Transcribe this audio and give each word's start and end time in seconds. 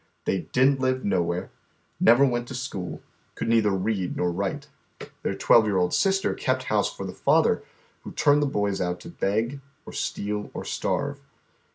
They" 0.25 0.47
didn't 0.51 0.79
live 0.79 1.05
nowhere," 1.05 1.51
never 1.99 2.25
went 2.25 2.47
to 2.47 2.55
school, 2.55 3.03
eould 3.35 3.47
neither 3.47 3.69
read 3.69 4.17
nor 4.17 4.31
write. 4.31 4.67
Their 5.21 5.35
twelve 5.35 5.65
year 5.67 5.77
old 5.77 5.93
sister 5.93 6.33
kept 6.33 6.65
honse 6.65 6.87
for 6.89 7.05
the 7.05 7.13
father, 7.13 7.61
who 8.03 8.11
turned 8.11 8.41
the 8.41 8.47
boys 8.47 8.81
ont 8.81 8.99
to 9.01 9.09
beg, 9.09 9.59
or 9.85 9.93
steal, 9.93 10.49
or 10.55 10.65
starve. 10.65 11.19